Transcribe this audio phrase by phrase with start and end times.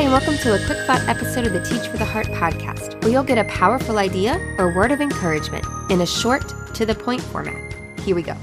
[0.00, 3.02] Hi, and welcome to a quick thought episode of the Teach 4 the Heart podcast,
[3.02, 6.94] where you'll get a powerful idea or word of encouragement in a short, to the
[6.94, 7.74] point format.
[8.00, 8.34] Here we go.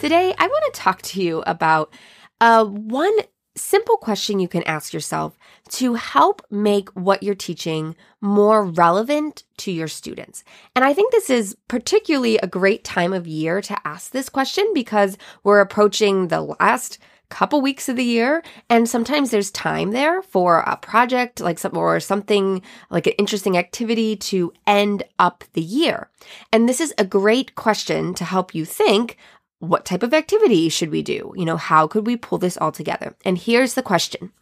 [0.00, 1.94] Today, I want to talk to you about
[2.42, 3.14] uh, one
[3.56, 5.38] simple question you can ask yourself
[5.70, 10.44] to help make what you're teaching more relevant to your students.
[10.74, 14.70] And I think this is particularly a great time of year to ask this question
[14.74, 20.22] because we're approaching the last couple weeks of the year and sometimes there's time there
[20.22, 25.60] for a project like some or something like an interesting activity to end up the
[25.60, 26.08] year.
[26.52, 29.16] And this is a great question to help you think
[29.58, 31.32] what type of activity should we do?
[31.36, 33.16] You know, how could we pull this all together?
[33.24, 34.32] And here's the question.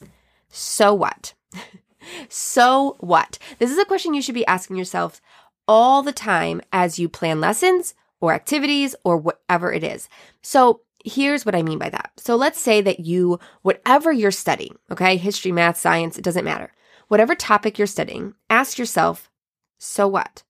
[0.48, 1.34] So what?
[2.28, 3.39] so what?
[3.59, 5.20] This is a question you should be asking yourself
[5.66, 10.09] all the time as you plan lessons or activities or whatever it is.
[10.42, 12.12] So here's what I mean by that.
[12.16, 16.72] So let's say that you, whatever you're studying, okay, history, math, science, it doesn't matter.
[17.08, 19.30] Whatever topic you're studying, ask yourself,
[19.78, 20.42] so what?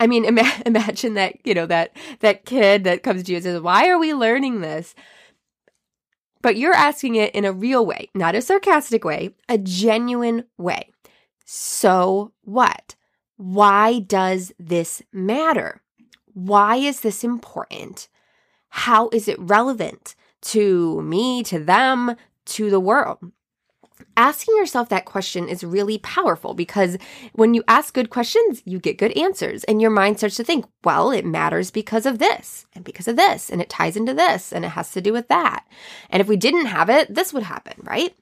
[0.00, 3.44] I mean, Im- imagine that, you know, that, that kid that comes to you and
[3.44, 4.94] says, why are we learning this?
[6.42, 10.90] But you're asking it in a real way, not a sarcastic way, a genuine way.
[11.44, 12.96] So what?
[13.36, 15.82] Why does this matter?
[16.32, 18.08] Why is this important?
[18.70, 23.18] How is it relevant to me, to them, to the world?
[24.16, 26.98] Asking yourself that question is really powerful because
[27.32, 30.66] when you ask good questions, you get good answers, and your mind starts to think,
[30.84, 34.52] well, it matters because of this, and because of this, and it ties into this,
[34.52, 35.64] and it has to do with that.
[36.10, 38.14] And if we didn't have it, this would happen, right?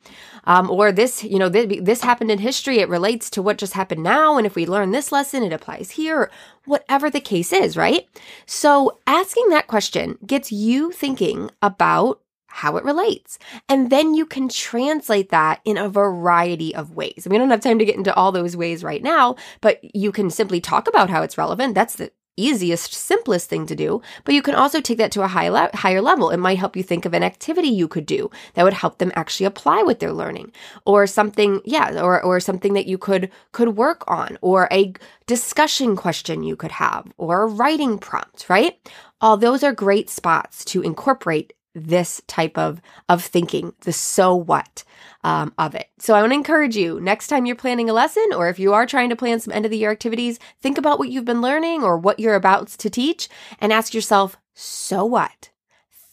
[0.45, 3.73] Um, or this, you know, this, this happened in history, it relates to what just
[3.73, 6.31] happened now, and if we learn this lesson, it applies here,
[6.65, 8.09] whatever the case is, right?
[8.47, 13.39] So asking that question gets you thinking about how it relates.
[13.69, 17.27] And then you can translate that in a variety of ways.
[17.29, 20.31] We don't have time to get into all those ways right now, but you can
[20.31, 21.75] simply talk about how it's relevant.
[21.75, 24.01] That's the easiest, simplest thing to do.
[24.25, 26.31] But you can also take that to a high le- higher level.
[26.31, 29.13] It might help you think of an activity you could do that would help them
[29.15, 30.53] actually apply what they're learning,
[30.87, 34.95] or something, yeah, or or something that you could could work on, or a
[35.27, 38.79] discussion question you could have, or a writing prompt, right?
[39.21, 44.85] All those are great spots to incorporate this type of of thinking, the so what
[45.25, 45.89] um, of it.
[45.99, 48.73] So I want to encourage you next time you're planning a lesson, or if you
[48.73, 51.41] are trying to plan some end of the year activities, think about what you've been
[51.41, 53.29] learning or what you're about to teach,
[53.61, 55.51] and ask yourself, so what?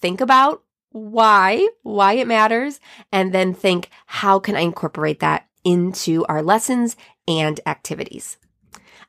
[0.02, 2.80] Think about why, why it matters,
[3.12, 6.96] and then think, how can I incorporate that into our lessons
[7.28, 8.38] and activities?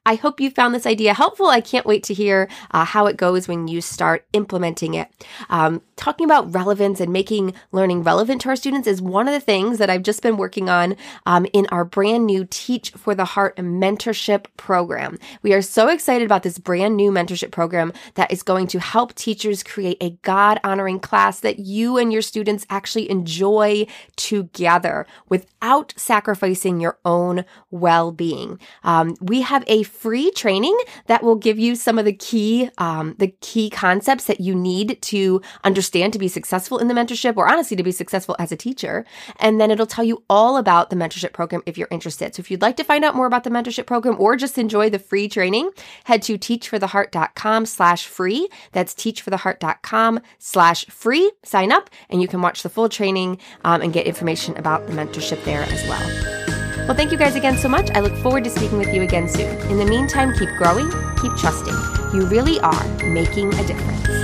[0.06, 1.48] I hope you found this idea helpful.
[1.48, 5.10] I can't wait to hear uh, how it goes when you start implementing it.
[5.50, 9.40] Um, talking about relevance and making learning relevant to our students is one of the
[9.40, 10.94] things that I've just been working on
[11.26, 15.18] um, in our brand new Teach 4 the Heart mentorship program.
[15.42, 19.12] We are so excited about this brand new mentorship program that is going to help
[19.14, 25.94] teachers create a God honoring class that you and your students actually enjoy together without
[25.96, 28.60] sacrificing your own well being.
[28.84, 30.76] Um, we have a free training
[31.06, 35.00] that will give you some of the key um, the key concepts that you need
[35.02, 38.56] to understand to be successful in the mentorship or honestly to be successful as a
[38.56, 39.04] teacher.
[39.40, 42.34] And then it'll tell you all about the mentorship program if you're interested.
[42.34, 44.90] So if you'd like to find out more about the mentorship program or just enjoy
[44.90, 45.70] the free training
[46.04, 48.48] head to teach4theheart.com slash free.
[48.72, 51.30] That's teach4theheart.com slash free.
[51.44, 54.92] Sign up and you can watch the full training um, and get information about the
[54.92, 56.45] mentorship there as well
[56.86, 57.90] well, thank you guys again so much.
[57.90, 59.58] I look forward to speaking with you again soon.
[59.70, 60.88] In the meantime, keep growing,
[61.20, 61.74] keep trusting.
[62.14, 64.15] You really are making a difference.